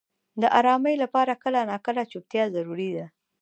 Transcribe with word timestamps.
•د 0.41 0.43
آرامۍ 0.59 0.95
لپاره 1.03 1.39
کله 1.43 1.59
ناکله 1.71 2.03
چوپتیا 2.11 2.43
ضروري 2.55 2.89
ده. 2.97 3.05